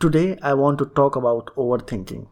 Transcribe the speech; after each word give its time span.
Today, 0.00 0.38
I 0.42 0.54
want 0.54 0.78
to 0.78 0.86
talk 0.86 1.16
about 1.16 1.50
overthinking. 1.56 2.28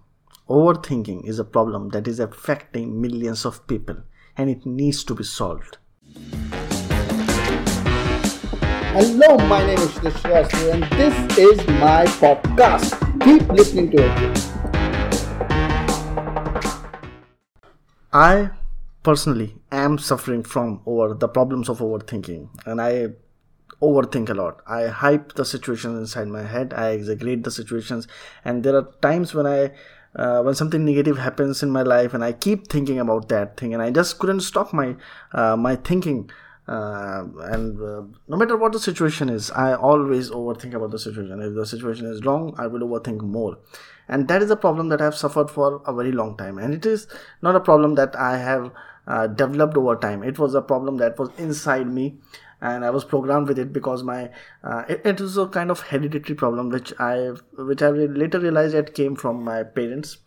Overthinking 0.48 1.26
is 1.26 1.40
a 1.40 1.44
problem 1.44 1.88
that 1.88 2.06
is 2.06 2.20
affecting 2.20 3.00
millions 3.00 3.44
of 3.44 3.66
people 3.66 3.96
and 4.36 4.48
it 4.48 4.64
needs 4.64 5.02
to 5.02 5.16
be 5.16 5.24
solved. 5.24 5.78
Hello, 8.94 9.36
my 9.48 9.66
name 9.66 9.80
is 9.80 9.90
Shreya 9.94 10.74
and 10.74 10.84
this 10.92 11.36
is 11.36 11.58
my 11.66 12.06
podcast. 12.22 12.94
Keep 13.24 13.48
listening 13.48 13.90
to 13.90 13.96
it. 13.98 14.38
I 18.12 18.50
personally 19.02 19.56
am 19.72 19.98
suffering 19.98 20.44
from 20.44 20.82
over 20.86 21.14
the 21.14 21.26
problems 21.26 21.68
of 21.68 21.80
overthinking 21.80 22.48
and 22.64 22.80
I 22.80 23.08
overthink 23.82 24.30
a 24.30 24.34
lot. 24.34 24.62
I 24.66 24.86
hype 24.86 25.34
the 25.34 25.44
situations 25.44 25.98
inside 25.98 26.28
my 26.28 26.42
head. 26.42 26.72
I 26.74 26.90
exaggerate 26.90 27.44
the 27.44 27.50
situations, 27.50 28.08
and 28.44 28.62
there 28.62 28.76
are 28.76 28.88
times 29.00 29.34
when 29.34 29.46
I 29.46 29.72
uh, 30.16 30.42
when 30.42 30.54
something 30.54 30.84
negative 30.84 31.18
happens 31.18 31.62
in 31.62 31.70
my 31.70 31.82
life 31.82 32.14
and 32.14 32.24
i 32.24 32.32
keep 32.32 32.68
thinking 32.68 32.98
about 32.98 33.28
that 33.28 33.56
thing 33.56 33.74
and 33.74 33.82
i 33.82 33.90
just 33.90 34.18
couldn't 34.18 34.40
stop 34.40 34.72
my 34.72 34.96
uh, 35.32 35.56
my 35.56 35.76
thinking. 35.76 36.30
Uh, 36.68 37.24
and 37.42 37.80
uh, 37.80 38.02
no 38.26 38.36
matter 38.36 38.56
what 38.56 38.72
the 38.72 38.80
situation 38.80 39.28
is 39.28 39.52
i 39.52 39.72
always 39.72 40.30
overthink 40.30 40.74
about 40.74 40.90
the 40.90 40.98
situation. 40.98 41.40
If 41.40 41.54
the 41.54 41.64
situation 41.64 42.06
is 42.06 42.24
wrong 42.24 42.56
i 42.58 42.66
will 42.66 42.80
overthink 42.80 43.20
more. 43.20 43.58
And 44.08 44.26
that 44.26 44.42
is 44.42 44.50
a 44.50 44.56
problem 44.56 44.88
that 44.88 45.00
i 45.00 45.04
have 45.04 45.14
suffered 45.14 45.48
for 45.48 45.80
a 45.86 45.94
very 45.94 46.10
long 46.10 46.36
time. 46.36 46.58
And 46.58 46.74
it 46.74 46.84
is 46.84 47.06
not 47.40 47.54
a 47.54 47.60
problem 47.60 47.94
that 47.94 48.16
i 48.16 48.36
have 48.38 48.72
uh, 49.06 49.28
developed 49.28 49.76
over 49.76 49.94
time. 49.94 50.24
It 50.24 50.40
was 50.40 50.54
a 50.54 50.60
problem 50.60 50.96
that 50.96 51.16
was 51.20 51.30
inside 51.38 51.86
me 51.86 52.18
and 52.60 52.84
I 52.84 52.90
was 52.90 53.04
programmed 53.04 53.48
with 53.48 53.58
it 53.58 53.72
because 53.72 54.02
my 54.02 54.30
uh, 54.64 54.84
it, 54.88 55.02
it 55.04 55.20
was 55.20 55.36
a 55.36 55.46
kind 55.46 55.70
of 55.70 55.80
hereditary 55.80 56.34
problem 56.34 56.70
which 56.70 56.92
I 56.98 57.32
which 57.56 57.82
I 57.82 57.90
later 57.90 58.38
realized 58.40 58.74
it 58.74 58.94
came 58.94 59.16
from 59.16 59.42
my 59.42 59.62
parents. 59.62 60.18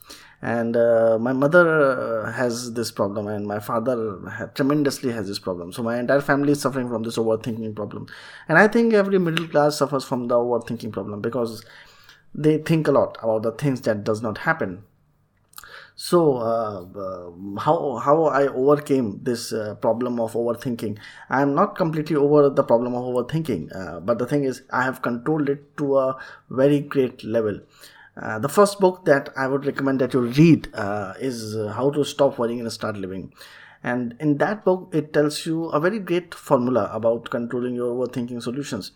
And 0.42 0.78
uh, 0.78 1.18
my 1.20 1.34
mother 1.34 2.24
uh, 2.24 2.32
has 2.32 2.72
this 2.74 2.92
problem 2.92 3.28
and 3.28 3.46
my 3.46 3.60
father 3.60 4.50
tremendously 4.56 5.12
has 5.12 5.28
this 5.28 5.38
problem. 5.38 5.74
So 5.74 5.84
my 5.84 6.00
entire 6.00 6.22
family 6.22 6.54
is 6.54 6.62
suffering 6.62 6.88
from 6.88 7.04
this 7.04 7.18
overthinking 7.18 7.76
problem. 7.76 8.08
And 8.48 8.58
i 8.58 8.68
think 8.68 8.94
every 8.94 9.20
middle 9.20 9.48
class 9.48 9.78
suffers 9.78 10.06
from 10.06 10.28
the 10.28 10.36
overthinking 10.36 10.94
problem 10.94 11.20
because 11.20 11.66
they 12.34 12.58
think 12.60 12.88
a 12.88 12.92
lot 12.92 13.18
about 13.22 13.44
the 13.44 13.52
things 13.52 13.82
that 13.82 14.04
does 14.04 14.22
not 14.22 14.40
happen 14.40 14.84
so 16.02 16.20
uh, 16.38 16.78
uh, 17.06 17.60
how 17.64 17.98
how 18.04 18.24
i 18.40 18.48
overcame 18.48 19.08
this 19.22 19.52
uh, 19.52 19.76
problem 19.82 20.18
of 20.26 20.32
overthinking? 20.32 20.98
I 21.30 21.42
am 21.42 21.54
not 21.54 21.76
completely 21.76 22.16
over 22.16 22.50
the 22.50 22.64
problem 22.64 22.96
of 22.96 23.04
overthinking 23.04 23.76
uh, 23.76 24.00
but 24.00 24.18
the 24.18 24.26
thing 24.26 24.46
is 24.46 24.62
i 24.72 24.84
have 24.84 25.02
controlled 25.02 25.50
it 25.50 25.76
to 25.78 25.98
a 25.98 26.18
very 26.50 26.80
great 26.80 27.24
level. 27.26 27.60
Uh, 28.16 28.40
the 28.40 28.48
first 28.48 28.80
book 28.80 29.04
that 29.04 29.28
i 29.36 29.46
would 29.46 29.66
recommend 29.66 30.00
that 30.00 30.14
you 30.14 30.22
read 30.22 30.70
uh, 30.74 31.14
is 31.20 31.58
how 31.80 31.90
to 31.90 32.06
stop 32.06 32.40
worrying 32.40 32.62
and 32.62 32.72
start 32.72 32.96
living. 32.96 33.34
And 33.84 34.16
in 34.22 34.38
that 34.38 34.64
book 34.64 34.90
it 34.94 35.12
tells 35.14 35.46
you 35.46 35.66
a 35.66 35.82
very 35.82 36.00
great 36.00 36.34
formula 36.34 36.90
about 36.94 37.30
controlling 37.30 37.76
your 37.76 37.94
overthinking 37.94 38.42
solutions 38.42 38.92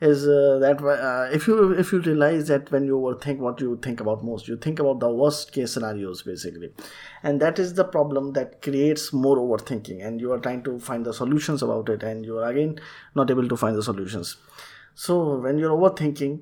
is 0.00 0.28
uh, 0.28 0.58
that 0.60 0.82
uh, 0.82 1.34
if 1.34 1.46
you 1.46 1.72
if 1.72 1.90
you 1.90 2.00
realize 2.00 2.48
that 2.48 2.70
when 2.70 2.84
you 2.84 2.96
overthink 2.96 3.38
what 3.38 3.60
you 3.60 3.78
think 3.82 3.98
about 3.98 4.22
most 4.22 4.46
you 4.46 4.56
think 4.56 4.78
about 4.78 5.00
the 5.00 5.08
worst 5.08 5.52
case 5.52 5.72
scenarios 5.72 6.22
basically. 6.22 6.70
And 7.22 7.40
that 7.40 7.58
is 7.58 7.74
the 7.74 7.84
problem 7.84 8.34
that 8.34 8.60
creates 8.60 9.12
more 9.12 9.38
overthinking 9.38 10.04
and 10.06 10.20
you 10.20 10.32
are 10.32 10.38
trying 10.38 10.62
to 10.64 10.78
find 10.78 11.06
the 11.06 11.14
solutions 11.14 11.62
about 11.62 11.88
it 11.88 12.02
and 12.02 12.26
you 12.26 12.38
are 12.38 12.50
again 12.50 12.78
not 13.14 13.30
able 13.30 13.48
to 13.48 13.56
find 13.56 13.74
the 13.74 13.82
solutions. 13.82 14.36
So 14.94 15.38
when 15.38 15.56
you're 15.56 15.76
overthinking 15.76 16.40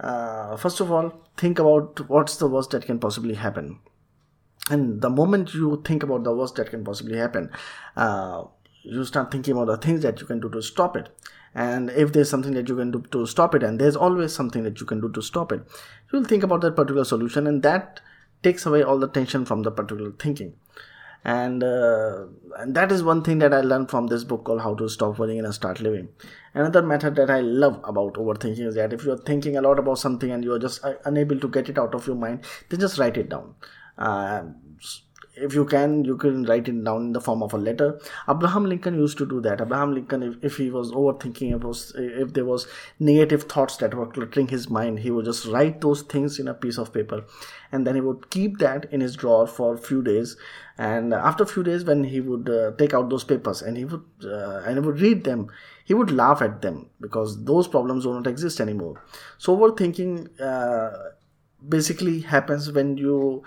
uh, 0.00 0.56
first 0.56 0.80
of 0.80 0.90
all 0.90 1.28
think 1.36 1.60
about 1.60 2.08
what's 2.08 2.36
the 2.36 2.48
worst 2.48 2.70
that 2.70 2.84
can 2.84 2.98
possibly 2.98 3.34
happen. 3.34 3.78
And 4.70 5.00
the 5.00 5.08
moment 5.08 5.54
you 5.54 5.82
think 5.84 6.02
about 6.02 6.24
the 6.24 6.34
worst 6.34 6.56
that 6.56 6.70
can 6.70 6.84
possibly 6.84 7.16
happen 7.16 7.50
uh, 7.96 8.42
you 8.82 9.04
start 9.04 9.30
thinking 9.30 9.54
about 9.54 9.66
the 9.66 9.76
things 9.76 10.02
that 10.02 10.20
you 10.20 10.26
can 10.26 10.40
do 10.40 10.48
to 10.50 10.62
stop 10.62 10.96
it 10.96 11.10
and 11.54 11.90
if 11.90 12.12
there's 12.12 12.30
something 12.30 12.52
that 12.52 12.68
you 12.68 12.76
can 12.76 12.90
do 12.90 13.02
to 13.10 13.26
stop 13.26 13.54
it 13.54 13.62
and 13.62 13.80
there's 13.80 13.96
always 13.96 14.32
something 14.32 14.62
that 14.62 14.80
you 14.80 14.86
can 14.86 15.00
do 15.00 15.08
to 15.10 15.22
stop 15.22 15.52
it 15.52 15.60
you'll 16.12 16.24
think 16.24 16.42
about 16.42 16.60
that 16.60 16.76
particular 16.76 17.04
solution 17.04 17.46
and 17.46 17.62
that 17.62 18.00
takes 18.42 18.66
away 18.66 18.82
all 18.82 18.98
the 18.98 19.08
tension 19.08 19.44
from 19.44 19.62
the 19.62 19.70
particular 19.70 20.12
thinking. 20.12 20.54
And 21.24 21.64
uh, 21.64 22.26
and 22.58 22.74
that 22.76 22.92
is 22.92 23.02
one 23.02 23.22
thing 23.24 23.40
that 23.40 23.52
i 23.52 23.60
learned 23.60 23.90
from 23.90 24.06
this 24.06 24.22
book 24.22 24.44
called 24.44 24.60
how 24.60 24.74
to 24.76 24.88
stop 24.88 25.18
worrying 25.18 25.44
and 25.44 25.52
start 25.52 25.80
living. 25.80 26.08
Another 26.54 26.80
method 26.80 27.16
that 27.16 27.28
i 27.28 27.40
love 27.40 27.80
about 27.84 28.14
overthinking 28.14 28.66
is 28.66 28.76
that 28.76 28.92
if 28.92 29.04
you're 29.04 29.18
thinking 29.18 29.56
a 29.56 29.60
lot 29.60 29.80
about 29.80 29.98
something 29.98 30.30
and 30.30 30.44
you're 30.44 30.60
just 30.60 30.84
uh, 30.84 30.94
unable 31.04 31.38
to 31.40 31.48
get 31.48 31.68
it 31.68 31.78
out 31.78 31.94
of 31.94 32.06
your 32.06 32.16
mind 32.16 32.44
then 32.68 32.80
just 32.80 32.98
write 32.98 33.16
it 33.16 33.28
down. 33.28 33.54
Uh, 33.98 34.44
if 35.40 35.54
you 35.54 35.64
can 35.64 36.04
you 36.04 36.16
can 36.16 36.44
write 36.44 36.68
it 36.68 36.84
down 36.84 37.02
in 37.06 37.12
the 37.12 37.20
form 37.20 37.42
of 37.42 37.52
a 37.52 37.58
letter. 37.58 38.00
Abraham 38.28 38.64
lincoln 38.66 38.94
used 38.94 39.18
to 39.18 39.26
do 39.26 39.40
that. 39.42 39.60
Abraham 39.60 39.94
lincoln 39.94 40.22
if, 40.22 40.36
if 40.42 40.56
he 40.56 40.70
was 40.70 40.92
overthinking 40.92 41.56
if, 41.56 41.62
was, 41.62 41.92
if 41.96 42.32
there 42.34 42.44
was 42.44 42.66
negative 42.98 43.44
thoughts 43.44 43.76
that 43.78 43.94
were 43.94 44.06
cluttering 44.06 44.48
his 44.48 44.68
mind 44.68 45.00
he 45.00 45.10
would 45.10 45.24
just 45.24 45.46
write 45.46 45.80
those 45.80 46.02
things 46.02 46.38
in 46.38 46.48
a 46.48 46.54
piece 46.54 46.78
of 46.78 46.92
paper. 46.92 47.24
And 47.72 47.86
then 47.86 47.94
he 47.94 48.00
would 48.00 48.30
keep 48.30 48.58
that 48.58 48.86
in 48.92 49.00
his 49.00 49.16
drawer 49.16 49.46
for 49.46 49.74
a 49.74 49.78
few 49.78 50.02
days. 50.02 50.36
And 50.78 51.12
after 51.12 51.44
a 51.44 51.46
few 51.46 51.62
days 51.62 51.84
when 51.84 52.04
he 52.04 52.20
would 52.20 52.48
uh, 52.48 52.70
take 52.78 52.94
out 52.94 53.10
those 53.10 53.24
papers 53.24 53.62
and 53.62 53.76
he 53.76 53.84
would 53.84 54.04
uh, 54.24 54.62
and 54.64 54.78
he 54.78 54.80
would 54.80 55.00
read 55.00 55.24
them 55.24 55.48
he 55.84 55.94
would 55.94 56.10
laugh 56.10 56.42
at 56.42 56.60
them 56.60 56.90
because 57.00 57.44
those 57.44 57.66
problems 57.66 58.04
do 58.04 58.12
not 58.12 58.26
exist 58.26 58.60
anymore. 58.60 59.02
So 59.38 59.56
overthinking 59.56 60.38
uh, 60.38 60.90
basically 61.66 62.20
happens 62.20 62.70
when 62.70 62.98
you 62.98 63.42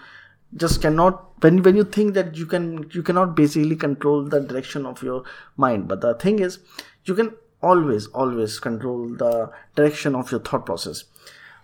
just 0.56 0.82
cannot 0.82 1.28
when 1.44 1.62
when 1.64 1.76
you 1.76 1.84
think 1.84 2.14
that 2.14 2.36
you 2.36 2.46
can 2.46 2.90
you 2.92 3.02
cannot 3.02 3.36
basically 3.36 3.76
control 3.76 4.24
the 4.24 4.40
direction 4.40 4.86
of 4.86 5.02
your 5.02 5.24
mind 5.58 5.88
but 5.88 6.02
the 6.02 6.14
thing 6.16 6.40
is 6.40 6.60
you 7.06 7.16
can 7.16 7.32
always 7.62 8.08
always 8.08 8.60
control 8.60 9.08
the 9.10 9.52
direction 9.76 10.16
of 10.16 10.32
your 10.32 10.40
thought 10.40 10.66
process. 10.66 11.04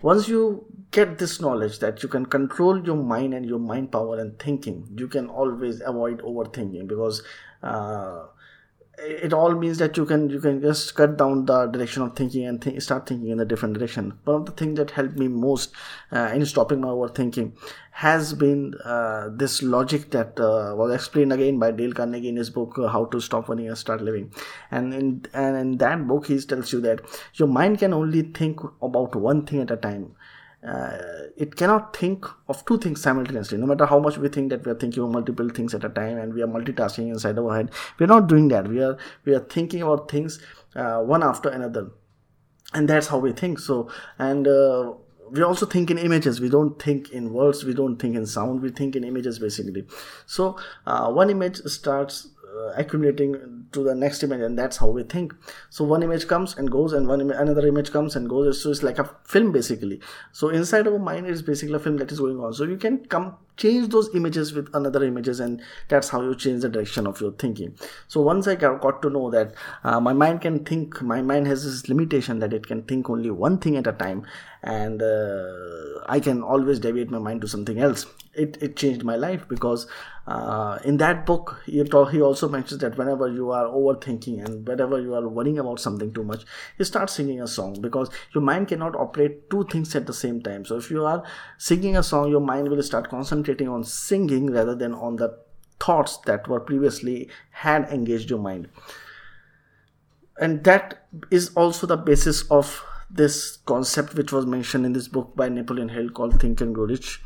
Once 0.02 0.28
you 0.28 0.66
get 0.92 1.18
this 1.18 1.42
knowledge 1.42 1.80
that 1.80 2.04
you 2.04 2.10
can 2.10 2.26
control 2.26 2.86
your 2.86 2.96
mind 2.96 3.34
and 3.34 3.46
your 3.46 3.60
mind 3.60 3.92
power 3.92 4.20
and 4.20 4.38
thinking 4.40 4.88
you 4.96 5.08
can 5.08 5.28
always 5.28 5.82
avoid 5.82 6.20
overthinking 6.20 6.88
because 6.88 7.24
uh, 7.64 8.28
it 8.98 9.32
all 9.32 9.54
means 9.54 9.78
that 9.78 9.96
you 9.96 10.06
can 10.06 10.30
you 10.30 10.40
can 10.40 10.60
just 10.60 10.96
cut 10.96 11.18
down 11.18 11.46
the 11.46 11.68
direction 11.68 12.02
of 12.02 12.16
thinking 12.16 12.46
and 12.46 12.62
th- 12.62 12.82
start 12.82 13.08
thinking 13.08 13.30
in 13.30 13.40
a 13.40 13.46
different 13.46 13.78
direction. 13.78 14.18
One 14.24 14.38
of 14.38 14.46
the 14.48 14.52
things 14.52 14.78
that 14.78 14.92
helped 14.92 15.18
me 15.18 15.28
most 15.28 15.72
uh, 16.12 16.32
in 16.34 16.46
stopping 16.46 16.82
my 16.82 16.88
overthinking 16.88 17.52
has 17.92 18.34
been 18.34 18.74
uh, 18.84 19.30
this 19.32 19.62
logic 19.62 20.10
that 20.12 20.40
uh, 20.40 20.74
was 20.76 20.94
explained 20.94 21.32
again 21.32 21.60
by 21.60 21.72
Dale 21.72 21.94
Carnegie 21.94 22.30
in 22.30 22.38
his 22.38 22.50
book 22.50 22.78
uh, 22.80 22.88
How 22.88 23.06
to 23.06 23.20
Stop 23.20 23.50
Worrying 23.50 23.68
and 23.68 23.78
Start 23.78 24.02
Living. 24.02 24.32
And 24.72 24.94
in 24.94 25.26
and 25.34 25.58
in 25.58 25.78
that 25.78 26.08
book 26.08 26.28
he 26.28 26.40
tells 26.40 26.74
you 26.74 26.82
that 26.82 27.02
your 27.36 27.48
mind 27.48 27.78
can 27.80 27.94
only 27.94 28.24
think 28.24 28.62
about 28.82 29.16
one 29.16 29.46
thing 29.46 29.62
at 29.62 29.72
a 29.72 29.78
time 29.78 30.16
uh, 30.68 30.98
it 31.38 31.56
cannot 31.56 31.96
think 31.96 32.26
of 32.50 32.66
two 32.66 32.78
things 32.78 33.02
simultaneously. 33.02 33.58
No 33.58 33.66
matter 33.66 33.86
how 33.86 34.00
much 34.00 34.18
we 34.18 34.28
think 34.28 34.50
that 34.50 34.66
we 34.66 34.72
are 34.72 34.76
thinking 34.76 35.04
of 35.04 35.12
multiple 35.12 35.50
things 35.50 35.74
at 35.74 35.84
a 35.84 35.90
time 35.90 36.18
and 36.18 36.34
we 36.34 36.42
are 36.42 36.48
multitasking 36.48 37.10
inside 37.10 37.40
our 37.40 37.56
head 37.56 37.72
we're 38.00 38.08
not 38.08 38.28
doing 38.28 38.48
that. 38.50 38.68
We 38.68 38.84
are 38.84 38.98
we 39.26 39.34
are 39.34 39.40
thinking 39.40 39.82
about 39.82 40.10
things 40.10 40.40
uh, 40.76 41.00
one 41.00 41.24
after 41.24 41.50
another. 41.50 41.92
And 42.74 42.90
that's 42.90 43.08
how 43.08 43.20
we 43.20 43.32
think. 43.32 43.60
So 43.60 43.90
and 44.20 44.48
uh, 44.48 44.94
we 45.32 45.42
also 45.42 45.66
think 45.66 45.90
in 45.90 45.98
images. 45.98 46.42
We 46.42 46.50
don't 46.50 46.82
think 46.82 47.12
in 47.12 47.34
words. 47.34 47.64
We 47.64 47.74
don't 47.74 47.98
think 47.98 48.16
in 48.16 48.26
sound. 48.26 48.62
We 48.62 48.70
think 48.70 48.96
in 48.96 49.04
images 49.04 49.40
basically. 49.40 49.86
So 50.26 50.58
uh, 50.86 51.12
one 51.12 51.30
image 51.30 51.58
starts 51.58 52.28
uh, 52.58 52.74
accumulating 52.76 53.57
to 53.72 53.84
the 53.84 53.96
next 53.96 54.24
image 54.24 54.42
and 54.42 54.58
that's 54.58 54.78
how 54.78 54.88
we 54.88 55.04
think. 55.04 55.34
So 55.70 55.84
one 55.84 56.04
image 56.04 56.28
comes 56.28 56.58
and 56.58 56.70
goes 56.70 56.94
and 56.94 57.08
one 57.08 57.22
Im- 57.22 57.32
another 57.32 57.66
image 57.68 57.92
comes 57.92 58.16
and 58.16 58.30
goes. 58.30 58.62
So 58.62 58.72
it's 58.72 58.84
like 58.84 59.00
a 59.00 59.10
film 59.24 59.52
basically. 59.52 60.00
So 60.32 60.50
inside 60.50 60.88
of 60.88 60.94
our 60.94 61.00
mind 61.00 61.28
is 61.28 61.42
basically 61.42 61.76
a 61.76 61.80
film 61.80 61.98
that 61.98 62.12
is 62.12 62.20
going 62.20 62.40
on. 62.40 62.54
So 62.54 62.64
you 62.64 62.78
can 62.78 63.06
come 63.06 63.36
change 63.58 63.90
those 63.90 64.14
images 64.16 64.54
with 64.54 64.70
another 64.76 65.04
images 65.04 65.40
and 65.40 65.62
that's 65.88 66.10
how 66.10 66.22
you 66.22 66.36
change 66.36 66.62
the 66.62 66.70
direction 66.70 67.08
of 67.08 67.20
your 67.20 67.32
thinking. 67.32 67.76
So 68.08 68.22
once 68.22 68.48
i 68.48 68.56
got 68.56 69.02
to 69.02 69.10
know 69.10 69.30
that 69.32 69.54
uh, 69.84 70.00
my 70.00 70.14
mind 70.14 70.42
can 70.42 70.64
think 70.64 71.02
my 71.02 71.22
mind 71.22 71.48
has 71.48 71.64
this 71.64 71.90
limitation 71.90 72.40
that 72.40 72.54
it 72.54 72.68
can 72.68 72.84
think 72.84 73.10
only 73.10 73.32
one 73.32 73.58
thing 73.58 73.76
at 73.76 73.88
a 73.88 73.94
time 73.94 74.26
and 74.68 75.02
uh, 75.02 76.00
i 76.16 76.20
can 76.20 76.44
always 76.44 76.80
deviate 76.80 77.10
my 77.10 77.20
mind 77.20 77.42
to 77.42 77.48
something 77.48 77.80
else. 77.80 78.06
It, 78.34 78.56
it 78.62 78.76
changed 78.78 79.04
my 79.04 79.16
life 79.16 79.48
because 79.50 79.88
uh, 80.28 80.78
in 80.86 80.98
that 80.98 81.26
book 81.26 81.60
he, 81.66 81.84
talk, 81.84 82.12
he 82.12 82.22
also 82.22 82.48
mentions 82.48 82.82
that 82.82 82.96
whenever 82.96 83.28
you 83.28 83.50
are 83.50 83.66
overthinking 83.66 84.46
and 84.46 84.68
whenever 84.68 85.02
you 85.02 85.16
are 85.16 85.28
worrying 85.28 85.58
about 85.58 85.80
something 85.80 86.14
too 86.14 86.24
much 86.24 86.44
you 86.78 86.86
start 86.86 87.10
singing 87.10 87.42
a 87.42 87.48
song 87.48 87.82
because 87.82 88.12
your 88.36 88.44
mind 88.44 88.68
cannot 88.68 88.96
operate 88.96 89.50
two 89.50 89.64
things 89.72 89.96
at 89.96 90.06
the 90.06 90.14
same 90.14 90.40
time. 90.42 90.66
So 90.66 90.78
if 90.78 90.92
you 90.92 91.04
are 91.04 91.24
singing 91.58 91.98
a 91.98 92.04
song 92.04 92.30
your 92.30 92.42
mind 92.42 92.70
will 92.70 92.84
start 92.84 93.10
concentrating 93.10 93.70
on 93.70 93.84
singing 93.84 94.52
rather 94.52 94.76
than 94.76 94.94
on 94.94 95.16
the 95.16 95.36
thoughts 95.80 96.18
that 96.28 96.48
were 96.48 96.60
previously 96.60 97.30
had 97.50 97.90
engaged 97.90 98.30
your 98.30 98.40
mind. 98.40 98.70
And 100.40 100.64
that 100.66 101.08
is 101.32 101.50
also 101.56 101.88
the 101.88 101.98
basis 101.98 102.44
of 102.52 102.84
this 103.10 103.58
concept 103.66 104.16
which 104.16 104.32
was 104.32 104.46
mentioned 104.46 104.86
in 104.86 104.94
this 104.94 105.08
book 105.08 105.36
by 105.36 105.50
Napoleon 105.50 105.90
Hill 105.90 106.10
called 106.10 106.40
Think 106.40 106.62
and 106.62 106.76
Grow 106.76 106.86
Rich 106.86 107.22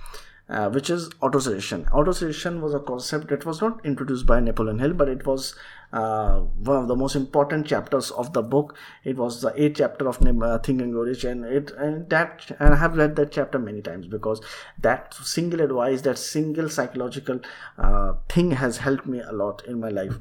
uh, 0.51 0.69
which 0.69 0.89
is 0.89 1.10
autosuggestion. 1.22 1.89
Autosuggestion 1.92 2.60
was 2.60 2.74
a 2.74 2.80
concept 2.80 3.30
that 3.30 3.45
was 3.45 3.62
not 3.62 3.83
introduced 3.86 4.25
by 4.25 4.39
Napoleon 4.39 4.80
Hill, 4.80 4.94
but 4.94 5.07
it 5.07 5.25
was 5.25 5.56
uh, 5.94 6.39
one 6.39 6.78
of 6.78 6.88
the 6.88 6.95
most 6.95 7.16
important 7.16 7.66
chapters 7.66 8.12
of 8.12 8.33
the 8.33 8.42
book. 8.42 8.75
It 9.06 9.16
was 9.16 9.42
the 9.42 9.54
eighth 9.56 9.78
chapter 9.78 10.07
of 10.10 10.22
uh, 10.22 10.60
Think 10.60 10.81
and 10.81 10.92
Grow 10.92 11.04
Rich, 11.04 11.24
and 11.24 11.45
it 11.45 11.72
and 11.72 12.10
that 12.10 12.51
and 12.60 12.74
I 12.74 12.78
have 12.78 12.98
read 12.98 13.16
that 13.16 13.31
chapter 13.31 13.60
many 13.60 13.81
times 13.81 14.07
because 14.07 14.42
that 14.80 15.13
single 15.13 15.62
advice, 15.62 16.01
that 16.01 16.18
single 16.18 16.69
psychological 16.69 17.39
uh, 17.78 18.13
thing 18.28 18.51
has 18.51 18.78
helped 18.78 19.06
me 19.06 19.22
a 19.22 19.31
lot 19.31 19.63
in 19.66 19.80
my 19.80 19.89
life. 19.89 20.16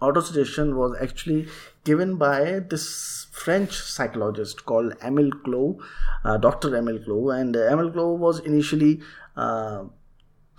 Autosuggestion 0.00 0.74
was 0.74 0.96
actually 1.00 1.48
given 1.84 2.16
by 2.16 2.60
this 2.60 3.26
French 3.32 3.80
psychologist 3.80 4.64
called 4.64 4.94
Emil 5.02 5.30
Clow, 5.44 5.78
uh, 6.24 6.36
Dr. 6.36 6.76
Emil 6.76 6.98
Clow, 6.98 7.30
and 7.30 7.56
Emile 7.56 7.90
Clow 7.90 8.12
was 8.12 8.40
initially 8.40 9.00
uh, 9.36 9.84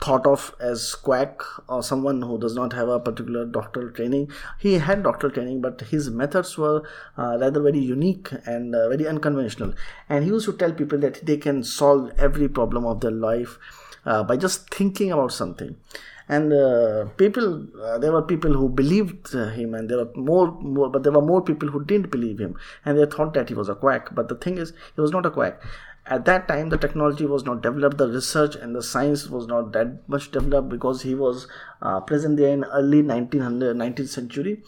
thought 0.01 0.27
of 0.27 0.53
as 0.59 0.93
quack 0.93 1.41
or 1.69 1.81
someone 1.81 2.21
who 2.21 2.37
does 2.37 2.55
not 2.55 2.73
have 2.73 2.89
a 2.89 2.99
particular 2.99 3.45
doctoral 3.45 3.89
training. 3.91 4.29
He 4.59 4.73
had 4.73 5.03
doctoral 5.03 5.31
training, 5.31 5.61
but 5.61 5.81
his 5.81 6.09
methods 6.09 6.57
were 6.57 6.83
uh, 7.17 7.37
rather 7.39 7.61
very 7.61 7.79
unique 7.79 8.29
and 8.45 8.75
uh, 8.75 8.89
very 8.89 9.07
unconventional. 9.07 9.73
And 10.09 10.23
he 10.23 10.31
used 10.31 10.45
to 10.45 10.53
tell 10.53 10.73
people 10.73 10.99
that 10.99 11.25
they 11.25 11.37
can 11.37 11.63
solve 11.63 12.11
every 12.17 12.49
problem 12.49 12.85
of 12.85 12.99
their 12.99 13.11
life 13.11 13.57
uh, 14.05 14.23
by 14.23 14.37
just 14.37 14.73
thinking 14.73 15.11
about 15.11 15.31
something 15.31 15.77
and 16.27 16.51
uh, 16.53 17.05
people 17.17 17.67
uh, 17.83 17.97
there 17.99 18.11
were 18.11 18.23
people 18.23 18.53
who 18.53 18.67
believed 18.67 19.31
him 19.33 19.75
and 19.75 19.89
there 19.89 19.97
were 19.97 20.11
more, 20.15 20.51
more 20.59 20.89
but 20.89 21.03
there 21.03 21.11
were 21.11 21.21
more 21.21 21.41
people 21.41 21.69
who 21.69 21.83
didn't 21.85 22.11
believe 22.11 22.39
him. 22.39 22.57
And 22.83 22.97
they 22.97 23.05
thought 23.05 23.33
that 23.35 23.49
he 23.49 23.55
was 23.55 23.69
a 23.69 23.75
quack. 23.75 24.13
But 24.13 24.29
the 24.29 24.35
thing 24.35 24.57
is 24.57 24.73
he 24.95 25.01
was 25.01 25.11
not 25.11 25.25
a 25.25 25.31
quack. 25.31 25.61
At 26.07 26.25
that 26.25 26.47
time 26.47 26.69
the 26.69 26.77
technology 26.77 27.25
was 27.25 27.45
not 27.45 27.61
developed. 27.61 27.97
The 27.97 28.07
research 28.07 28.55
and 28.55 28.75
the 28.75 28.81
science 28.81 29.27
was 29.27 29.45
not 29.45 29.71
that 29.73 30.07
much 30.09 30.31
developed 30.31 30.69
because 30.69 31.03
he 31.03 31.13
was 31.13 31.47
uh, 31.81 31.99
present 31.99 32.37
there 32.37 32.53
in 32.53 32.63
early 32.65 33.03
1900 33.03 33.75
19th 33.75 34.09
century. 34.09 34.63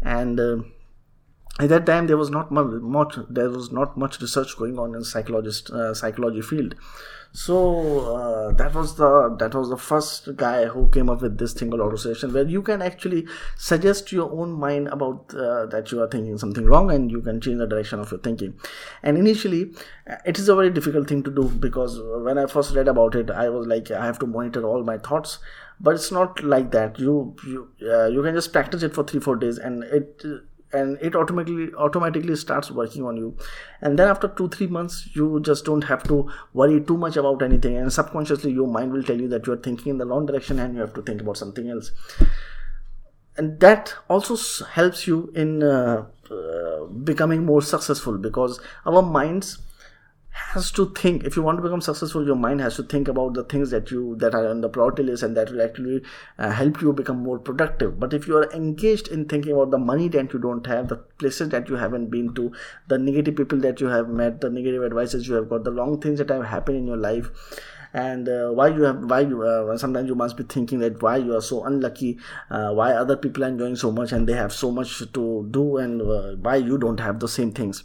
And 0.00 0.40
uh, 0.40 0.56
at 1.60 1.68
that 1.68 1.84
time 1.84 2.06
there 2.06 2.16
was 2.16 2.30
not 2.30 2.50
much 2.50 3.16
there 3.28 3.50
was 3.50 3.70
not 3.70 3.96
much 3.96 4.20
research 4.20 4.56
going 4.56 4.78
on 4.78 4.94
in 4.94 5.04
psychologist 5.04 5.70
uh, 5.70 5.92
psychology 5.94 6.40
field. 6.40 6.74
So 7.34 8.14
uh, 8.14 8.52
that 8.52 8.74
was 8.74 8.96
the 8.96 9.34
that 9.38 9.54
was 9.54 9.70
the 9.70 9.76
first 9.78 10.36
guy 10.36 10.66
who 10.66 10.88
came 10.88 11.08
up 11.08 11.22
with 11.22 11.38
this 11.38 11.54
thing 11.54 11.70
called 11.70 11.80
autosuggestion 11.80 12.32
where 12.32 12.46
you 12.46 12.60
can 12.60 12.82
actually 12.82 13.26
suggest 13.56 14.12
your 14.12 14.30
own 14.30 14.52
mind 14.52 14.88
about 14.88 15.34
uh, 15.34 15.64
that 15.66 15.90
you 15.90 16.02
are 16.02 16.08
thinking 16.08 16.36
something 16.36 16.66
wrong 16.66 16.90
and 16.90 17.10
you 17.10 17.22
can 17.22 17.40
change 17.40 17.58
the 17.58 17.66
direction 17.66 18.00
of 18.00 18.10
your 18.10 18.20
thinking. 18.20 18.54
And 19.02 19.16
initially 19.16 19.72
uh, 20.06 20.16
it 20.26 20.38
is 20.38 20.50
a 20.50 20.54
very 20.54 20.68
difficult 20.68 21.08
thing 21.08 21.22
to 21.22 21.30
do 21.30 21.48
because 21.48 21.98
when 22.22 22.36
i 22.36 22.44
first 22.46 22.74
read 22.74 22.86
about 22.86 23.14
it 23.14 23.30
i 23.30 23.48
was 23.48 23.66
like 23.66 23.90
i 23.90 24.04
have 24.04 24.18
to 24.18 24.26
monitor 24.26 24.64
all 24.64 24.82
my 24.84 24.98
thoughts. 24.98 25.38
But 25.80 25.94
it's 25.96 26.12
not 26.12 26.44
like 26.44 26.70
that. 26.72 26.98
You 26.98 27.34
you 27.44 27.68
uh, 27.90 28.06
you 28.06 28.22
can 28.22 28.34
just 28.34 28.52
practice 28.52 28.82
it 28.82 28.94
for 28.94 29.04
3 29.04 29.20
4 29.20 29.36
days 29.36 29.58
and 29.58 29.84
it 29.84 30.22
and 30.72 30.98
it 31.00 31.14
automatically 31.14 31.72
automatically 31.74 32.36
starts 32.36 32.70
working 32.70 33.04
on 33.04 33.16
you. 33.16 33.36
And 33.80 33.98
then 33.98 34.08
after 34.08 34.28
two 34.28 34.48
three 34.48 34.66
months 34.66 35.08
you 35.14 35.40
just 35.40 35.64
don't 35.64 35.82
have 35.82 36.02
to 36.04 36.30
worry 36.52 36.80
too 36.80 36.96
much 36.96 37.16
about 37.16 37.42
anything. 37.42 37.76
And 37.76 37.92
subconsciously 37.92 38.52
your 38.52 38.66
mind 38.66 38.92
will 38.92 39.02
tell 39.02 39.20
you 39.20 39.28
that 39.28 39.46
you 39.46 39.52
are 39.52 39.62
thinking 39.68 39.90
in 39.90 39.98
the 39.98 40.06
wrong 40.06 40.26
direction 40.26 40.58
and 40.58 40.74
you 40.74 40.80
have 40.80 40.94
to 40.94 41.02
think 41.02 41.20
about 41.20 41.36
something 41.36 41.68
else. 41.68 41.92
And 43.36 43.58
that 43.60 43.94
also 44.08 44.64
helps 44.64 45.06
you 45.06 45.32
in 45.34 45.62
uh, 45.62 46.04
uh, 46.30 46.84
becoming 46.86 47.44
more 47.46 47.62
successful 47.62 48.18
because 48.18 48.60
our 48.84 49.02
minds 49.02 49.58
has 50.32 50.70
to 50.72 50.90
think 50.94 51.24
if 51.24 51.36
you 51.36 51.42
want 51.42 51.58
to 51.58 51.62
become 51.62 51.80
successful 51.80 52.24
your 52.26 52.36
mind 52.36 52.60
has 52.60 52.76
to 52.76 52.82
think 52.82 53.08
about 53.08 53.34
the 53.34 53.44
things 53.44 53.70
that 53.70 53.90
you 53.90 54.16
that 54.16 54.34
are 54.34 54.48
on 54.48 54.60
the 54.62 54.68
priority 54.68 55.02
list 55.02 55.22
and 55.22 55.36
that 55.36 55.50
will 55.50 55.62
actually 55.62 56.02
uh, 56.38 56.50
help 56.50 56.80
you 56.80 56.92
become 56.92 57.18
more 57.18 57.38
productive. 57.38 58.00
But 58.00 58.14
if 58.14 58.26
you 58.26 58.36
are 58.38 58.50
engaged 58.52 59.08
in 59.08 59.26
thinking 59.26 59.52
about 59.52 59.70
the 59.70 59.78
money 59.78 60.08
that 60.08 60.32
you 60.32 60.38
don't 60.38 60.66
have 60.66 60.88
the 60.88 60.96
places 60.96 61.50
that 61.50 61.68
you 61.68 61.76
haven't 61.76 62.10
been 62.10 62.34
to 62.34 62.52
the 62.88 62.98
negative 62.98 63.36
people 63.36 63.58
that 63.58 63.80
you 63.80 63.88
have 63.88 64.08
met 64.08 64.40
the 64.40 64.50
negative 64.50 64.82
advices 64.82 65.28
you 65.28 65.34
have 65.34 65.48
got 65.48 65.64
the 65.64 65.72
wrong 65.72 66.00
things 66.00 66.18
that 66.18 66.30
have 66.30 66.44
happened 66.44 66.78
in 66.78 66.86
your 66.86 66.96
life 66.96 67.30
and 67.94 68.28
uh, 68.28 68.48
why 68.50 68.68
you 68.68 68.82
have 68.82 69.04
why 69.04 69.20
you 69.20 69.42
uh, 69.42 69.76
sometimes 69.76 70.08
you 70.08 70.14
must 70.14 70.36
be 70.36 70.44
thinking 70.44 70.78
that 70.78 71.02
why 71.02 71.16
you 71.16 71.36
are 71.36 71.42
so 71.42 71.64
unlucky 71.64 72.18
uh, 72.50 72.72
why 72.72 72.92
other 72.92 73.16
people 73.16 73.44
are 73.44 73.48
enjoying 73.48 73.76
so 73.76 73.92
much 73.92 74.12
and 74.12 74.26
they 74.26 74.32
have 74.32 74.52
so 74.52 74.70
much 74.70 74.98
to 75.12 75.46
do 75.50 75.76
and 75.76 76.00
uh, 76.00 76.32
why 76.36 76.56
you 76.56 76.78
don't 76.78 77.00
have 77.00 77.20
the 77.20 77.28
same 77.28 77.52
things 77.52 77.84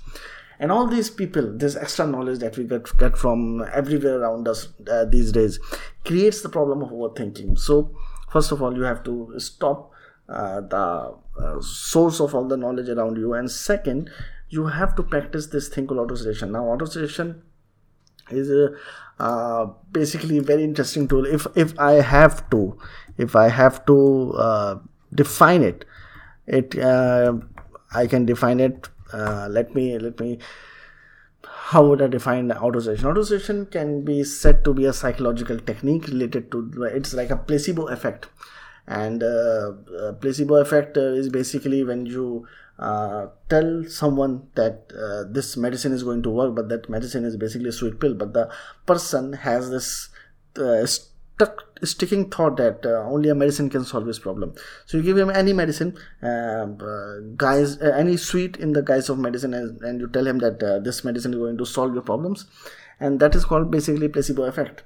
and 0.60 0.72
all 0.72 0.88
these 0.88 1.10
people 1.10 1.58
this 1.58 1.76
extra 1.76 2.06
knowledge 2.08 2.40
that 2.40 2.58
we 2.58 2.64
get, 2.64 2.86
get 2.98 3.18
from 3.18 3.66
everywhere 3.74 4.22
around 4.22 4.48
us 4.48 4.68
uh, 4.90 5.06
these 5.06 5.32
days 5.32 5.60
creates 6.06 6.42
the 6.42 6.50
problem 6.50 6.82
of 6.82 6.90
overthinking. 6.90 7.58
So 7.60 7.96
first 8.32 8.52
of 8.52 8.62
all 8.62 8.76
you 8.76 8.84
have 8.84 9.04
to 9.04 9.34
stop 9.38 9.92
uh, 10.30 10.62
the 10.62 11.16
uh, 11.40 11.62
source 11.62 12.20
of 12.20 12.36
all 12.36 12.48
the 12.48 12.58
knowledge 12.58 12.90
around 12.90 13.18
you. 13.18 13.34
And 13.34 13.50
second 13.50 14.10
you 14.50 14.68
have 14.68 14.96
to 14.96 15.04
practice 15.04 15.48
this 15.48 15.68
thing 15.68 15.88
called 15.88 16.10
autosuggestion. 16.10 16.52
Now 16.52 16.64
autosuggestion 16.64 17.42
is 18.32 18.50
a 18.50 18.76
uh, 19.20 19.66
basically 19.92 20.40
very 20.40 20.64
interesting 20.64 21.08
tool. 21.08 21.26
If 21.26 21.48
if 21.56 21.78
i 21.80 21.94
have 21.94 22.50
to 22.52 22.78
if 23.18 23.36
i 23.36 23.48
have 23.50 23.86
to 23.86 24.34
uh, 24.34 24.76
define 25.14 25.64
it 25.64 25.86
it 26.46 26.78
uh, 26.78 27.34
i 27.94 28.06
can 28.08 28.26
define 28.26 28.60
it 28.60 28.90
uh, 29.14 29.48
let 29.50 29.74
me 29.76 29.98
let 29.98 30.20
me 30.20 30.40
how 31.44 31.86
would 31.86 32.02
I 32.02 32.08
define 32.08 32.50
autosuggestion? 32.50 33.14
Autosuggestion 33.14 33.70
can 33.72 34.04
be 34.04 34.24
said 34.24 34.64
to 34.64 34.74
be 34.74 34.86
a 34.86 34.94
psychological 34.94 35.60
technique 35.60 36.08
related 36.08 36.52
to 36.52 36.72
it's 36.94 37.14
like 37.14 37.30
a 37.30 37.38
placebo 37.38 37.88
effect, 37.88 38.28
and 38.88 39.22
uh, 39.22 39.74
placebo 40.22 40.56
effect 40.56 40.98
uh, 40.98 41.02
is 41.02 41.30
basically 41.30 41.84
when 41.84 42.06
you 42.06 42.48
uh, 42.80 43.28
tell 43.50 43.84
someone 43.86 44.48
that 44.56 44.92
uh, 44.98 45.24
this 45.32 45.58
medicine 45.58 45.92
is 45.92 46.04
going 46.04 46.24
to 46.24 46.30
work, 46.30 46.56
but 46.56 46.70
that 46.70 46.90
medicine 46.90 47.26
is 47.26 47.36
basically 47.36 47.70
a 47.70 47.74
sweet 47.74 48.00
pill, 48.00 48.14
but 48.14 48.34
the 48.34 48.50
person 48.86 49.34
has 49.34 49.70
this 49.70 50.10
uh, 50.58 50.86
sticking 51.84 52.30
thought 52.30 52.58
that 52.58 52.86
uh, 52.86 53.04
only 53.10 53.30
a 53.30 53.36
medicine 53.36 53.70
can 53.70 53.86
solve 53.86 54.06
this 54.06 54.20
problem. 54.20 54.54
So 54.86 54.98
you 54.98 55.04
give 55.04 55.18
him 55.18 55.30
any 55.30 55.54
medicine 55.54 55.98
um, 56.22 56.78
uh, 56.82 57.20
guys 57.36 57.80
uh, 57.82 57.94
any 57.96 58.18
sweet 58.18 58.58
in 58.58 58.74
the 58.74 58.82
guise 58.82 59.10
of 59.10 59.20
medicine 59.20 59.54
and, 59.54 59.82
and 59.82 60.02
you 60.02 60.08
tell 60.08 60.26
him 60.26 60.40
that 60.40 60.62
uh, 60.62 60.80
this 60.80 61.04
medicine 61.04 61.34
is 61.34 61.40
going 61.40 61.58
to 61.58 61.66
solve 61.66 61.94
your 61.94 62.02
problems 62.04 62.46
and 63.00 63.20
that 63.20 63.36
is 63.36 63.46
called 63.46 63.70
basically 63.72 64.08
placebo 64.08 64.44
effect. 64.44 64.84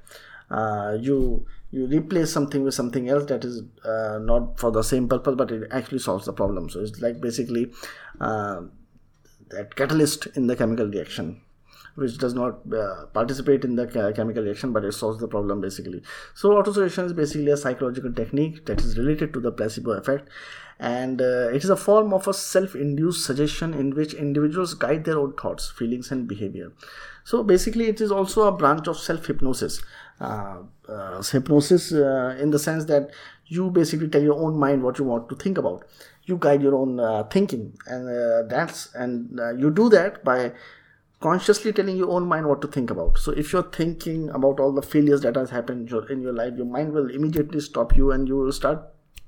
Uh, 0.49 0.97
you 0.99 1.45
you 1.71 1.87
replace 1.87 2.31
something 2.31 2.63
with 2.63 2.73
something 2.73 3.07
else 3.07 3.25
that 3.25 3.45
is 3.45 3.61
uh, 3.85 4.19
not 4.21 4.59
for 4.59 4.71
the 4.71 4.83
same 4.83 5.07
purpose 5.07 5.35
but 5.37 5.51
it 5.51 5.67
actually 5.71 5.99
solves 5.99 6.25
the 6.25 6.33
problem. 6.33 6.69
So 6.69 6.81
it's 6.81 6.99
like 6.99 7.21
basically 7.21 7.71
that 8.19 9.75
catalyst 9.75 10.27
in 10.35 10.47
the 10.47 10.55
chemical 10.55 10.87
reaction 10.87 11.41
which 11.95 12.17
does 12.17 12.33
not 12.33 12.59
uh, 12.73 13.05
participate 13.13 13.65
in 13.65 13.75
the 13.75 13.85
chemical 14.15 14.43
reaction 14.43 14.71
but 14.71 14.85
it 14.85 14.93
solves 14.93 15.19
the 15.19 15.27
problem 15.27 15.61
basically. 15.61 16.01
So 16.33 16.49
autosuggestion 16.51 17.05
is 17.05 17.13
basically 17.13 17.51
a 17.51 17.57
psychological 17.57 18.13
technique 18.13 18.65
that 18.65 18.81
is 18.81 18.97
related 18.97 19.33
to 19.33 19.39
the 19.39 19.51
placebo 19.51 19.91
effect. 19.91 20.29
And 20.79 21.21
uh, 21.21 21.49
it 21.49 21.63
is 21.63 21.69
a 21.69 21.75
form 21.75 22.11
of 22.11 22.27
a 22.27 22.33
self-induced 22.33 23.23
suggestion 23.23 23.73
in 23.75 23.93
which 23.93 24.15
individuals 24.15 24.73
guide 24.73 25.05
their 25.05 25.19
own 25.19 25.33
thoughts 25.33 25.69
feelings 25.69 26.11
and 26.11 26.27
behavior. 26.27 26.71
So 27.23 27.43
basically 27.43 27.85
it 27.85 28.01
is 28.01 28.11
also 28.11 28.47
a 28.47 28.51
branch 28.51 28.87
of 28.87 28.97
self-hypnosis. 28.97 29.83
Uh, 30.19 30.61
uh 30.87 31.21
hypnosis 31.23 31.91
uh, 31.91 32.37
in 32.39 32.51
the 32.51 32.59
sense 32.59 32.85
that 32.85 33.09
you 33.47 33.71
basically 33.71 34.07
tell 34.07 34.21
your 34.21 34.39
own 34.39 34.55
mind 34.57 34.83
what 34.83 34.99
you 34.99 35.05
want 35.05 35.27
to 35.29 35.35
think 35.35 35.57
about. 35.57 35.83
You 36.23 36.37
guide 36.37 36.61
your 36.61 36.75
own 36.75 36.99
uh, 36.99 37.23
thinking 37.23 37.77
and 37.87 38.49
that's 38.49 38.93
and 38.95 39.39
you 39.59 39.71
do 39.71 39.89
that 39.89 40.23
by 40.23 40.51
consciously 41.21 41.71
telling 41.71 41.97
your 41.97 42.09
own 42.09 42.27
mind 42.27 42.47
what 42.47 42.61
to 42.61 42.67
think 42.67 42.89
about. 42.89 43.17
So 43.17 43.31
if 43.31 43.53
you're 43.53 43.71
thinking 43.79 44.29
about 44.29 44.59
all 44.59 44.73
the 44.73 44.81
failures 44.81 45.21
that 45.21 45.35
has 45.35 45.51
happened 45.51 45.91
in 46.09 46.21
your 46.21 46.33
life 46.33 46.53
your 46.57 46.65
mind 46.65 46.93
will 46.93 47.09
immediately 47.09 47.59
stop 47.59 47.95
you 47.95 48.11
and 48.11 48.27
you 48.27 48.35
will 48.35 48.51
start 48.51 48.81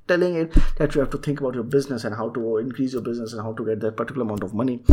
telling 0.07 0.35
it 0.35 0.53
that 0.77 0.93
you 0.93 0.99
have 0.99 1.09
to 1.11 1.17
think 1.17 1.39
about 1.39 1.53
your 1.53 1.63
business 1.63 2.03
and 2.03 2.15
how 2.15 2.29
to 2.29 2.57
increase 2.57 2.93
your 2.93 3.01
business 3.01 3.31
and 3.31 3.41
how 3.41 3.53
to 3.53 3.65
get 3.65 3.79
that 3.79 3.95
particular 3.95 4.23
amount 4.23 4.43
of 4.43 4.53
money. 4.53 4.83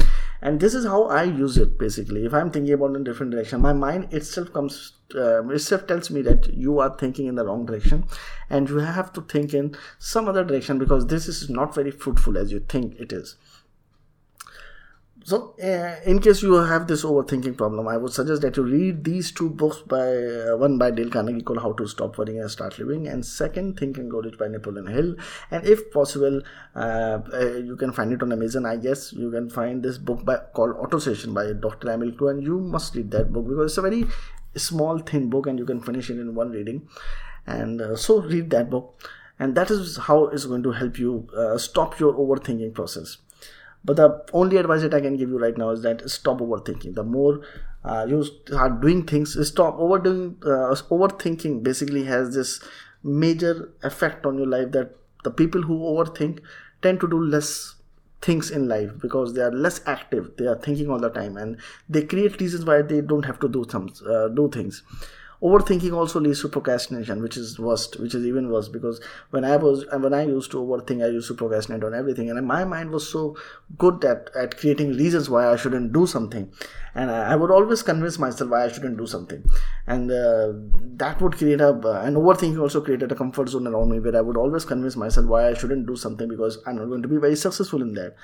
And 0.40 0.60
this 0.60 0.74
is 0.74 0.84
how 0.84 1.04
i 1.04 1.24
use 1.24 1.56
it 1.56 1.78
basically. 1.78 2.24
If 2.26 2.34
i'm 2.34 2.50
thinking 2.50 2.74
about 2.74 2.90
in 2.90 3.00
a 3.02 3.04
different 3.04 3.32
direction 3.32 3.60
my 3.60 3.72
mind 3.72 4.12
itself 4.12 4.52
comes 4.52 4.92
uh, 5.14 5.48
itself 5.48 5.86
tells 5.86 6.10
me 6.10 6.22
that 6.22 6.52
you 6.54 6.78
are 6.78 6.96
thinking 6.96 7.26
in 7.26 7.34
the 7.34 7.44
wrong 7.44 7.66
direction 7.66 8.04
and 8.48 8.68
you 8.68 8.78
have 8.78 9.12
to 9.14 9.22
think 9.22 9.52
in 9.52 9.76
some 9.98 10.28
other 10.28 10.44
direction 10.44 10.78
because 10.78 11.06
this 11.08 11.26
is 11.26 11.50
not 11.50 11.74
very 11.74 11.90
fruitful 11.90 12.38
as 12.38 12.52
you 12.52 12.60
think 12.60 12.94
it 13.00 13.12
is 13.12 13.36
so 15.22 15.54
uh, 15.62 15.96
in 16.06 16.18
case 16.18 16.42
you 16.42 16.54
have 16.54 16.86
this 16.86 17.04
overthinking 17.04 17.56
problem 17.56 17.86
i 17.88 17.96
would 17.96 18.12
suggest 18.12 18.40
that 18.42 18.56
you 18.56 18.62
read 18.62 19.04
these 19.04 19.30
two 19.30 19.50
books 19.50 19.78
by 19.78 20.00
uh, 20.00 20.56
one 20.56 20.78
by 20.78 20.90
dale 20.90 21.10
carnegie 21.10 21.42
called 21.42 21.60
how 21.60 21.72
to 21.72 21.86
stop 21.86 22.16
worrying 22.16 22.40
and 22.40 22.50
start 22.50 22.78
living 22.78 23.06
and 23.06 23.24
second 23.24 23.78
think 23.78 23.98
and 23.98 24.10
grow 24.10 24.22
by 24.38 24.48
napoleon 24.48 24.86
hill. 24.86 25.14
And 25.50 25.66
if 25.66 25.90
possible 25.92 26.42
uh, 26.74 27.18
uh, 27.32 27.56
you 27.56 27.76
can 27.76 27.92
find 27.92 28.12
it 28.12 28.22
on 28.22 28.32
amazon 28.32 28.66
i 28.66 28.76
guess. 28.76 29.12
You 29.12 29.30
can 29.30 29.50
find 29.50 29.82
this 29.82 29.98
book 29.98 30.24
by 30.24 30.36
called 30.54 30.76
auto 30.76 30.98
suggestion 30.98 31.34
by 31.34 31.52
dr 31.52 31.90
emil 31.90 32.28
and 32.28 32.42
you 32.42 32.58
must 32.58 32.94
read 32.94 33.10
that 33.12 33.32
book 33.32 33.48
because 33.48 33.72
it's 33.72 33.78
a 33.78 33.82
very 33.82 34.06
small 34.56 34.98
thin 34.98 35.30
book 35.30 35.46
and 35.46 35.58
you 35.58 35.66
can 35.66 35.80
finish 35.80 36.10
it 36.10 36.18
in 36.18 36.34
one 36.34 36.50
reading. 36.50 36.88
And 37.46 37.80
uh, 37.80 37.96
so 37.96 38.20
read 38.20 38.50
that 38.50 38.70
book. 38.70 39.08
And 39.38 39.54
that 39.54 39.70
is 39.70 39.96
how 39.96 40.26
it's 40.26 40.44
going 40.44 40.62
to 40.64 40.72
help 40.72 40.98
you 40.98 41.26
uh, 41.34 41.56
stop 41.56 41.98
your 41.98 42.12
overthinking 42.12 42.74
process 42.74 43.16
but 43.84 43.96
the 43.96 44.24
only 44.32 44.56
advice 44.56 44.82
that 44.82 44.94
I 44.94 45.00
can 45.00 45.16
give 45.16 45.30
you 45.30 45.38
right 45.38 45.56
now 45.56 45.70
is 45.70 45.82
that 45.82 46.08
stop 46.10 46.38
overthinking. 46.38 46.94
The 46.94 47.04
more 47.04 47.40
uh, 47.84 48.06
you 48.08 48.22
start 48.24 48.80
doing 48.80 49.06
things, 49.06 49.36
stop 49.48 49.76
overdoing. 49.78 50.36
Uh, 50.42 50.74
overthinking 50.90 51.62
basically 51.62 52.04
has 52.04 52.34
this 52.34 52.60
major 53.02 53.72
effect 53.82 54.26
on 54.26 54.36
your 54.36 54.46
life 54.46 54.72
that 54.72 54.94
the 55.24 55.30
people 55.30 55.62
who 55.62 55.78
overthink 55.80 56.40
tend 56.82 57.00
to 57.00 57.08
do 57.08 57.22
less 57.22 57.74
things 58.22 58.50
in 58.50 58.68
life 58.68 58.90
because 59.00 59.32
they 59.34 59.40
are 59.40 59.50
less 59.50 59.80
active 59.86 60.30
they 60.36 60.46
are 60.46 60.56
thinking 60.56 60.90
all 60.90 60.98
the 60.98 61.08
time 61.08 61.38
and 61.38 61.56
they 61.88 62.02
create 62.02 62.38
reasons 62.38 62.66
why 62.66 62.82
they 62.82 63.00
don't 63.00 63.24
have 63.24 63.40
to 63.40 63.48
do 63.48 63.64
some 63.70 63.88
uh, 64.06 64.28
do 64.28 64.48
things 64.50 64.82
overthinking 65.42 65.94
also 65.94 66.20
leads 66.20 66.40
to 66.42 66.48
procrastination 66.48 67.22
which 67.22 67.36
is 67.36 67.58
worst 67.58 67.98
which 67.98 68.14
is 68.14 68.26
even 68.26 68.50
worse 68.50 68.68
because 68.68 69.00
when 69.30 69.44
i 69.44 69.56
was 69.56 69.86
when 69.92 70.12
i 70.12 70.22
used 70.22 70.50
to 70.50 70.58
overthink 70.58 71.04
i 71.04 71.08
used 71.08 71.28
to 71.28 71.34
procrastinate 71.34 71.82
on 71.82 71.94
everything 71.94 72.30
and 72.30 72.46
my 72.46 72.64
mind 72.64 72.90
was 72.90 73.08
so 73.08 73.36
good 73.78 74.04
at, 74.04 74.30
at 74.36 74.56
creating 74.58 74.92
reasons 74.96 75.30
why 75.30 75.46
i 75.50 75.56
shouldn't 75.56 75.92
do 75.92 76.06
something. 76.06 76.50
And 76.94 77.10
i, 77.10 77.32
I 77.32 77.36
would 77.36 77.50
always 77.50 77.82
convince 77.82 78.18
myself 78.18 78.50
why 78.50 78.64
i 78.64 78.72
shouldn't 78.72 78.98
do 78.98 79.06
something. 79.06 79.42
And 79.86 80.10
uh, 80.10 80.52
that 81.02 81.20
would 81.20 81.36
create 81.36 81.60
a 81.60 81.68
uh, 81.68 82.02
and 82.04 82.16
overthinking 82.16 82.60
also 82.60 82.80
created 82.80 83.12
a 83.12 83.14
comfort 83.14 83.48
zone 83.48 83.66
around 83.66 83.90
me 83.90 84.00
where 84.00 84.16
i 84.16 84.20
would 84.20 84.36
always 84.36 84.64
convince 84.64 84.96
myself 84.96 85.26
why 85.26 85.48
i 85.48 85.54
shouldn't 85.54 85.86
do 85.86 85.96
something 85.96 86.28
because 86.28 86.58
i'm 86.66 86.76
not 86.76 86.86
going 86.86 87.02
to 87.02 87.08
be 87.08 87.16
very 87.16 87.36
successful 87.36 87.82
in 87.82 87.94
that 87.94 88.14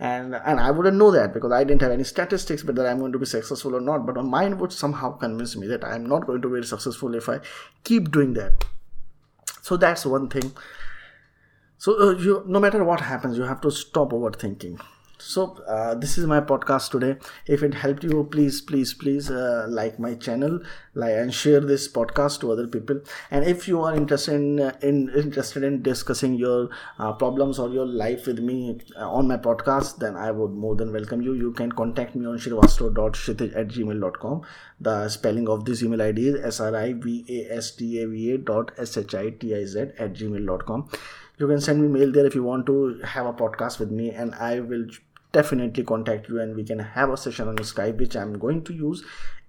and 0.00 0.34
and 0.34 0.58
I 0.58 0.70
wouldn't 0.70 0.96
know 0.96 1.10
that 1.10 1.34
because 1.34 1.52
I 1.52 1.62
didn't 1.62 1.82
have 1.82 1.92
any 1.92 2.04
statistics 2.04 2.64
whether 2.64 2.86
I'm 2.88 2.98
going 2.98 3.12
to 3.12 3.18
be 3.18 3.26
successful 3.26 3.76
or 3.76 3.80
not. 3.80 4.06
But 4.06 4.16
my 4.16 4.22
mind 4.22 4.58
would 4.58 4.72
somehow 4.72 5.12
convince 5.12 5.56
me 5.56 5.66
that 5.66 5.84
I'm 5.84 6.06
not 6.06 6.26
going 6.26 6.40
to 6.40 6.48
be 6.48 6.66
successful 6.66 7.14
if 7.14 7.28
I 7.28 7.40
keep 7.84 8.10
doing 8.10 8.32
that. 8.34 8.64
So 9.60 9.76
that's 9.76 10.06
one 10.06 10.30
thing. 10.30 10.52
So 11.76 12.00
uh, 12.00 12.12
you, 12.16 12.42
no 12.46 12.60
matter 12.60 12.82
what 12.82 13.00
happens, 13.00 13.36
you 13.36 13.44
have 13.44 13.60
to 13.60 13.70
stop 13.70 14.12
overthinking 14.12 14.80
so 15.20 15.56
uh, 15.68 15.94
this 15.94 16.16
is 16.18 16.26
my 16.26 16.40
podcast 16.40 16.90
today. 16.90 17.16
If 17.46 17.62
it 17.62 17.74
helped 17.74 18.02
you 18.04 18.28
please 18.30 18.60
please 18.60 18.94
please 18.94 19.30
uh, 19.30 19.66
like 19.68 19.98
my 19.98 20.14
channel 20.14 20.60
like 20.94 21.12
and 21.12 21.32
share 21.32 21.60
this 21.60 21.86
podcast 21.92 22.40
to 22.40 22.52
other 22.52 22.66
people. 22.66 23.00
And 23.30 23.44
if 23.44 23.68
you 23.68 23.82
are 23.82 23.94
interested 23.94 24.34
in, 24.34 24.60
uh, 24.60 24.76
in 24.82 25.10
interested 25.10 25.62
in 25.62 25.82
discussing 25.82 26.34
your 26.34 26.70
uh, 26.98 27.12
problems 27.12 27.58
or 27.58 27.68
your 27.68 27.86
life 27.86 28.26
with 28.26 28.38
me 28.38 28.80
uh, 28.96 29.08
on 29.10 29.28
my 29.28 29.36
podcast 29.36 29.98
then 29.98 30.16
i 30.16 30.30
would 30.30 30.52
more 30.52 30.74
than 30.74 30.92
welcome 30.92 31.20
you. 31.22 31.34
You 31.34 31.52
can 31.52 31.70
contact 31.72 32.14
me 32.16 32.26
on 32.26 32.38
srivastav.kshitij 32.38 33.56
at 33.56 33.68
gmail.com 33.68 34.42
the 34.80 35.08
spelling 35.08 35.48
of 35.48 35.64
this 35.64 35.82
email 35.82 36.00
id 36.00 36.18
is 36.18 36.34
s-r-i-v-a-s-t-a-v-a 36.54 38.38
dot 38.38 38.72
s-h-i-t-i-z 38.78 39.78
at 39.78 40.14
gmail.com 40.14 40.88
you 41.38 41.46
can 41.48 41.60
send 41.60 41.82
me 41.82 41.88
mail 41.88 42.12
there 42.12 42.26
if 42.26 42.34
you 42.34 42.42
want 42.42 42.66
to 42.66 42.98
have 43.02 43.26
a 43.26 43.32
podcast 43.32 43.78
with 43.78 43.90
me 43.90 44.10
and 44.10 44.34
i 44.34 44.60
will 44.60 44.86
definitely 45.32 45.84
contact 45.84 46.28
you 46.28 46.40
and 46.40 46.56
we 46.56 46.64
can 46.64 46.78
have 46.78 47.10
a 47.10 47.16
session 47.16 47.48
on 47.48 47.56
Skype, 47.56 47.98
which 47.98 48.16
I'm 48.16 48.38
going 48.38 48.64
to 48.64 48.74
use 48.74 49.02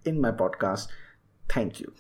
in 0.06 0.20
my 0.20 0.32
podcast. 0.32 0.88
Thank 1.50 1.80
you. 1.80 1.94